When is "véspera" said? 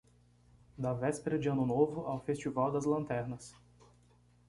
0.95-1.37